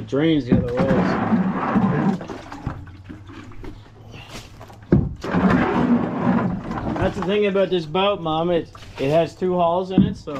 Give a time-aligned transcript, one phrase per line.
[0.00, 0.86] It drains the other way.
[6.94, 8.50] That's the thing about this boat, Mom.
[8.50, 10.32] It it has two hulls in it, so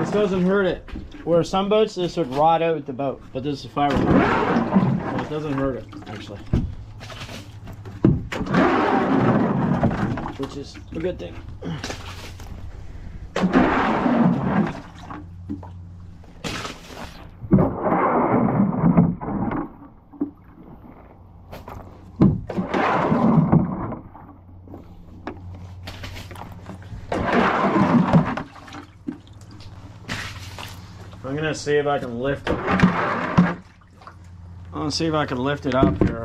[0.00, 0.90] this doesn't hurt it.
[1.22, 5.30] Where some boats, this would rot out the boat, but this is fiberglass, so it
[5.30, 6.40] doesn't hurt it actually,
[10.38, 11.36] which is a good thing.
[31.24, 32.56] I'm gonna see if I can lift it.
[34.72, 36.24] Gonna see if I can lift it up here.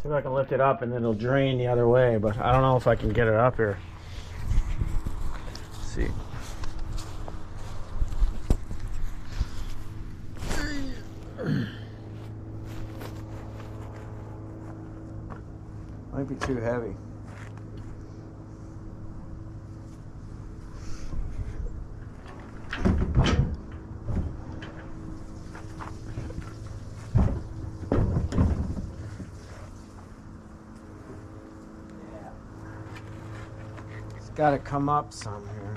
[0.00, 2.38] See if I can lift it up and then it'll drain the other way, but
[2.38, 3.76] I don't know if I can get it up here.
[5.72, 6.08] Let's see.
[16.12, 16.94] Might be too heavy.
[34.38, 35.74] Got to come up some here.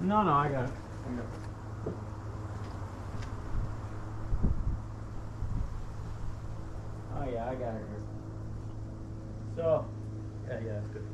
[0.00, 0.70] No, no, I got it.
[7.16, 8.02] Oh yeah, I got it here.
[9.56, 9.86] So,
[10.46, 11.06] yeah, yeah, good.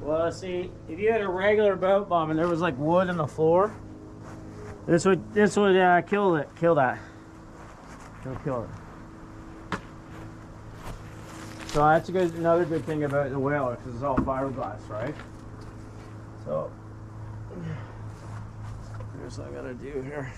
[0.00, 3.16] Well, see, if you had a regular boat bomb and there was like wood in
[3.16, 3.74] the floor,
[4.86, 7.00] this would this would uh, kill it, kill that.
[8.26, 9.78] It'll kill it.
[11.68, 15.14] So that's a good, another good thing about the whaler because it's all fiberglass, right?
[16.44, 16.72] So
[19.20, 20.32] here's what I gotta do here.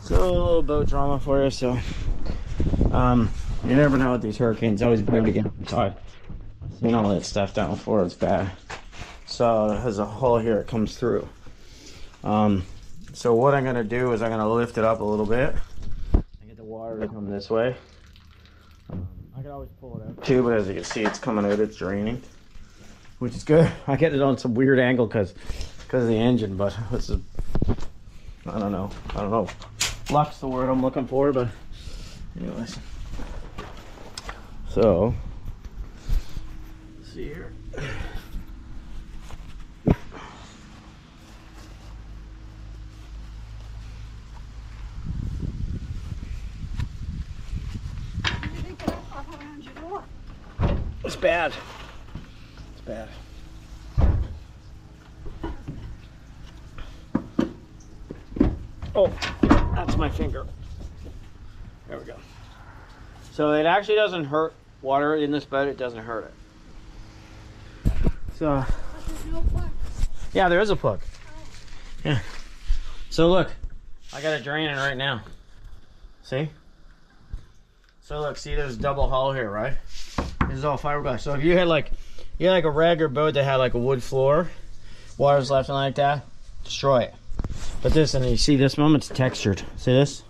[0.00, 1.50] So a little boat drama for you.
[1.50, 1.78] So
[2.90, 3.28] um,
[3.64, 4.82] you never know with these hurricanes.
[4.82, 5.96] Always better to get outside.
[6.80, 8.02] Seen all that stuff down before.
[8.04, 8.50] It's bad.
[9.26, 10.58] So there's a hole here.
[10.58, 11.28] It comes through.
[12.24, 12.64] Um,
[13.12, 15.54] so what I'm gonna do is I'm gonna lift it up a little bit
[16.12, 17.76] and get the water to come this way.
[18.90, 19.06] Um,
[19.36, 21.60] I can always pull it out too, but as you can see, it's coming out.
[21.60, 22.22] It's draining,
[23.18, 23.70] which is good.
[23.86, 25.34] I get it on some weird angle because
[25.82, 27.20] because of the engine, but it's a
[28.46, 28.90] I don't know.
[29.10, 29.48] I don't know.
[30.10, 31.48] Luck's the word I'm looking for, but
[32.38, 32.78] anyways.
[34.68, 35.14] So
[36.98, 37.52] let's see here.
[51.04, 51.52] It's bad.
[52.72, 53.08] It's bad.
[58.94, 59.12] Oh,
[59.74, 60.46] that's my finger.
[61.88, 62.16] There we go.
[63.32, 65.66] So it actually doesn't hurt water in this boat.
[65.66, 66.30] It doesn't hurt
[67.84, 68.02] it.
[68.34, 68.64] So
[70.32, 71.00] yeah, there is a plug.
[71.04, 72.08] Oh.
[72.10, 72.18] Yeah.
[73.10, 73.50] So look,
[74.12, 75.22] I got it draining right now.
[76.22, 76.50] See?
[78.02, 79.74] So look, see there's double hull here, right?
[80.52, 81.20] This is all fiberglass.
[81.20, 81.90] So if you had like
[82.36, 84.50] you had like a regular boat that had like a wood floor,
[85.16, 86.26] water's left and like that,
[86.62, 87.14] destroy it.
[87.82, 89.62] But this and you see this one, it's textured.
[89.78, 90.24] See this?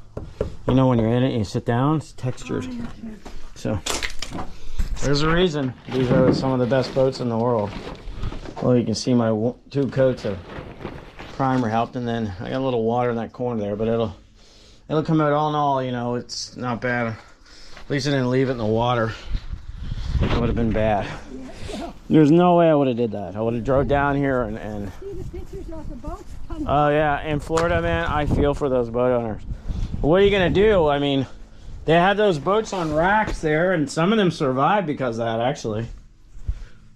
[0.69, 2.69] You know when you're in it, you sit down, it's textured.
[3.57, 3.81] So
[5.03, 7.73] there's a reason these are some of the best boats in the world.
[8.63, 9.31] Well, you can see my
[9.71, 10.39] two coats of
[11.33, 14.15] primer helped, and then I got a little water in that corner there, but it'll
[14.89, 15.83] it'll come out all in all.
[15.83, 17.09] You know, it's not bad.
[17.09, 19.13] At least I didn't leave it in the water.
[20.23, 21.07] It would have been bad.
[22.09, 23.37] There's no way I would have did that.
[23.37, 26.25] I would have drove down here and, and See the pictures of the boats?
[26.67, 29.43] Oh yeah, in Florida, man, I feel for those boat owners.
[30.01, 30.89] What are you gonna do?
[30.89, 31.27] I mean,
[31.85, 35.41] they had those boats on racks there, and some of them survived because of that,
[35.41, 35.87] actually.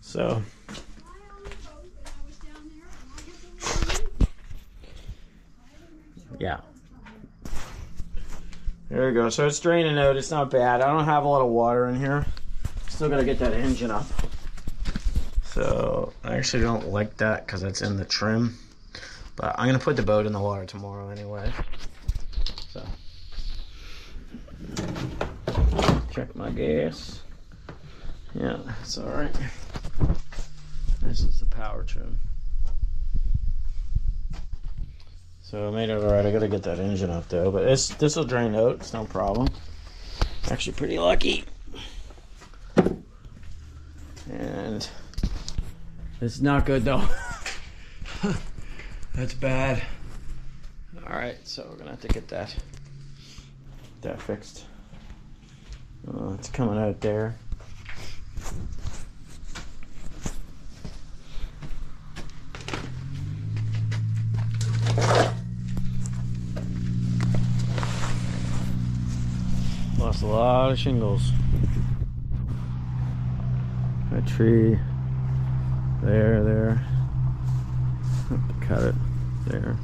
[0.01, 0.43] So,
[6.39, 6.61] yeah.
[8.89, 9.31] There you go.
[9.31, 10.17] So it's draining out.
[10.17, 10.81] It's not bad.
[10.81, 12.25] I don't have a lot of water in here.
[12.97, 14.07] Still gotta get that engine up.
[15.45, 18.57] So I actually don't like that because it's in the trim.
[19.37, 21.53] But I'm gonna put the boat in the water tomorrow anyway.
[22.71, 22.83] So
[26.11, 27.21] check my gas.
[28.35, 29.37] Yeah, it's alright.
[31.03, 32.19] This is the power trim.
[35.43, 36.25] So I made it alright.
[36.25, 37.51] I gotta get that engine up though.
[37.51, 39.49] But this this will drain out, it's no problem.
[40.51, 41.45] Actually pretty lucky.
[44.31, 44.89] And
[46.21, 47.07] It's not good though.
[49.15, 49.83] That's bad.
[51.07, 52.55] All right, so we're gonna have to get that
[54.01, 54.65] that fixed.
[56.09, 57.37] Oh, it's coming out there.
[69.99, 71.31] Lost a lot of shingles.
[74.13, 74.79] A tree
[76.03, 76.87] there, there.
[78.61, 78.95] Cut it
[79.47, 79.77] there.